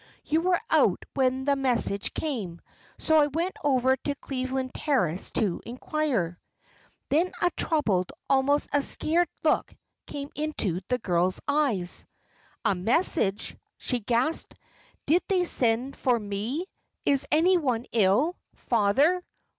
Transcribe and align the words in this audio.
You 0.25 0.41
were 0.41 0.59
out 0.71 1.03
when 1.13 1.45
the 1.45 1.55
message 1.55 2.15
came, 2.15 2.59
so 2.97 3.19
I 3.19 3.27
went 3.27 3.55
over 3.63 3.95
to 3.95 4.15
Cleveland 4.15 4.73
Terrace 4.73 5.29
to 5.33 5.61
inquire." 5.63 6.39
Then 7.09 7.31
a 7.39 7.51
troubled, 7.51 8.11
almost 8.27 8.69
a 8.73 8.81
scared 8.81 9.27
look, 9.43 9.71
came 10.07 10.31
into 10.33 10.81
the 10.87 10.97
girl's 10.97 11.39
eyes. 11.47 12.03
"A 12.65 12.73
message!" 12.73 13.55
she 13.77 13.99
gasped. 13.99 14.55
"Did 15.05 15.21
they 15.27 15.45
send 15.45 15.95
for 15.95 16.19
me? 16.19 16.65
Is 17.05 17.27
any 17.31 17.57
one 17.59 17.85
ill 17.91 18.35
father? 18.55 19.23